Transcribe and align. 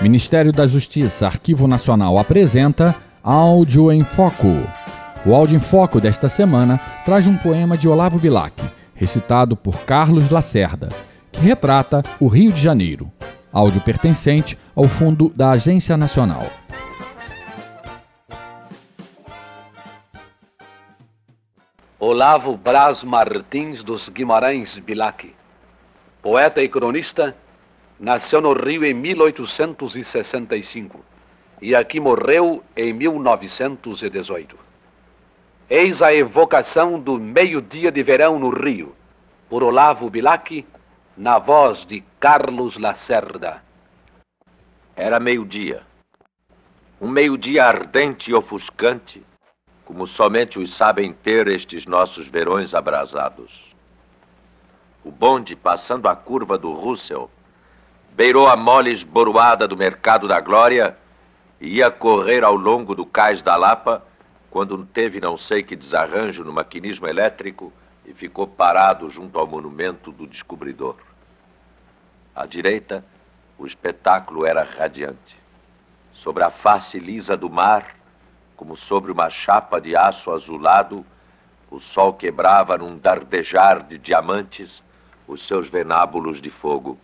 Ministério 0.00 0.50
da 0.50 0.66
Justiça, 0.66 1.26
Arquivo 1.26 1.68
Nacional 1.68 2.16
apresenta 2.18 2.96
Áudio 3.22 3.92
em 3.92 4.02
Foco. 4.02 4.48
O 5.26 5.34
Áudio 5.34 5.56
em 5.56 5.60
Foco 5.60 6.00
desta 6.00 6.26
semana 6.26 6.80
traz 7.04 7.26
um 7.26 7.36
poema 7.36 7.76
de 7.76 7.86
Olavo 7.86 8.18
Bilac, 8.18 8.54
recitado 8.94 9.54
por 9.54 9.84
Carlos 9.84 10.30
Lacerda, 10.30 10.88
que 11.30 11.40
retrata 11.40 12.02
o 12.18 12.28
Rio 12.28 12.50
de 12.50 12.58
Janeiro. 12.58 13.12
Áudio 13.52 13.82
pertencente 13.82 14.56
ao 14.74 14.84
fundo 14.84 15.30
da 15.36 15.50
Agência 15.50 15.98
Nacional. 15.98 16.46
Olavo 21.98 22.56
Braz 22.56 23.04
Martins 23.04 23.82
dos 23.82 24.08
Guimarães 24.08 24.78
Bilac, 24.78 25.34
poeta 26.22 26.62
e 26.62 26.68
cronista, 26.70 27.36
nasceu 28.00 28.40
no 28.40 28.54
Rio 28.54 28.82
em 28.82 28.94
1865 28.94 31.04
e 31.60 31.74
aqui 31.74 32.00
morreu 32.00 32.64
em 32.74 32.94
1918. 32.94 34.56
Eis 35.68 36.00
a 36.00 36.12
evocação 36.12 36.98
do 36.98 37.18
meio-dia 37.18 37.92
de 37.92 38.02
verão 38.02 38.38
no 38.38 38.48
Rio, 38.48 38.96
por 39.50 39.62
Olavo 39.62 40.08
Bilac, 40.08 40.66
na 41.14 41.38
voz 41.38 41.84
de 41.84 42.02
Carlos 42.18 42.78
Lacerda. 42.78 43.62
Era 44.96 45.20
meio-dia. 45.20 45.82
Um 46.98 47.08
meio-dia 47.08 47.66
ardente 47.66 48.30
e 48.30 48.34
ofuscante, 48.34 49.22
como 49.84 50.06
somente 50.06 50.58
os 50.58 50.74
sabem 50.74 51.12
ter 51.12 51.48
estes 51.48 51.84
nossos 51.84 52.26
verões 52.26 52.74
abrasados. 52.74 53.76
O 55.04 55.10
bonde, 55.10 55.54
passando 55.54 56.08
a 56.08 56.16
curva 56.16 56.58
do 56.58 56.72
Russell, 56.72 57.30
beirou 58.20 58.46
a 58.46 58.54
mole 58.54 58.92
esboroada 58.92 59.66
do 59.66 59.78
Mercado 59.78 60.28
da 60.28 60.38
Glória 60.42 60.94
e 61.58 61.76
ia 61.76 61.90
correr 61.90 62.44
ao 62.44 62.54
longo 62.54 62.94
do 62.94 63.06
cais 63.06 63.40
da 63.40 63.56
Lapa 63.56 64.04
quando 64.50 64.84
teve 64.84 65.18
não 65.18 65.38
sei 65.38 65.62
que 65.62 65.74
desarranjo 65.74 66.44
no 66.44 66.52
maquinismo 66.52 67.06
elétrico 67.06 67.72
e 68.04 68.12
ficou 68.12 68.46
parado 68.46 69.08
junto 69.08 69.38
ao 69.38 69.46
monumento 69.46 70.12
do 70.12 70.26
descobridor. 70.26 70.96
À 72.36 72.44
direita, 72.44 73.02
o 73.58 73.66
espetáculo 73.66 74.44
era 74.44 74.64
radiante. 74.64 75.38
Sobre 76.12 76.44
a 76.44 76.50
face 76.50 76.98
lisa 76.98 77.38
do 77.38 77.48
mar, 77.48 77.96
como 78.54 78.76
sobre 78.76 79.10
uma 79.10 79.30
chapa 79.30 79.80
de 79.80 79.96
aço 79.96 80.30
azulado, 80.30 81.06
o 81.70 81.80
sol 81.80 82.12
quebrava 82.12 82.76
num 82.76 82.98
dardejar 82.98 83.82
de 83.82 83.96
diamantes 83.96 84.82
os 85.26 85.46
seus 85.46 85.70
venábulos 85.70 86.38
de 86.38 86.50
fogo. 86.50 86.98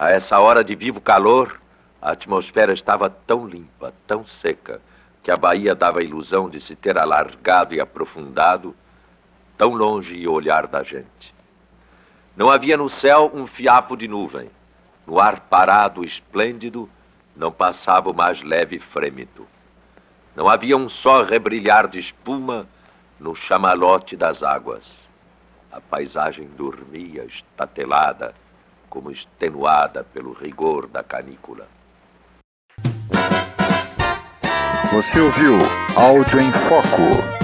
A 0.00 0.08
essa 0.08 0.40
hora 0.40 0.64
de 0.64 0.74
vivo 0.74 0.98
calor, 0.98 1.60
a 2.00 2.12
atmosfera 2.12 2.72
estava 2.72 3.10
tão 3.10 3.46
limpa, 3.46 3.92
tão 4.06 4.24
seca, 4.24 4.80
que 5.22 5.30
a 5.30 5.36
baía 5.36 5.74
dava 5.74 5.98
a 5.98 6.02
ilusão 6.02 6.48
de 6.48 6.58
se 6.58 6.74
ter 6.74 6.96
alargado 6.96 7.74
e 7.74 7.80
aprofundado, 7.82 8.74
tão 9.58 9.74
longe 9.74 10.16
e 10.16 10.26
olhar 10.26 10.66
da 10.66 10.82
gente. 10.82 11.34
Não 12.34 12.50
havia 12.50 12.78
no 12.78 12.88
céu 12.88 13.30
um 13.34 13.46
fiapo 13.46 13.94
de 13.94 14.08
nuvem. 14.08 14.50
No 15.06 15.20
ar 15.20 15.40
parado, 15.40 16.02
esplêndido, 16.02 16.88
não 17.36 17.52
passava 17.52 18.08
o 18.08 18.14
mais 18.14 18.42
leve 18.42 18.78
frêmito. 18.78 19.46
Não 20.34 20.48
havia 20.48 20.78
um 20.78 20.88
só 20.88 21.22
rebrilhar 21.22 21.86
de 21.86 21.98
espuma 21.98 22.66
no 23.18 23.34
chamalote 23.34 24.16
das 24.16 24.42
águas. 24.42 24.90
A 25.70 25.78
paisagem 25.78 26.48
dormia 26.56 27.26
estatelada, 27.26 28.32
como 28.90 29.10
extenuada 29.10 30.04
pelo 30.04 30.32
rigor 30.32 30.88
da 30.88 31.02
canícula. 31.02 31.66
Você 34.92 35.20
ouviu 35.20 35.54
Áudio 35.96 36.40
em 36.40 36.50
Foco 36.50 37.39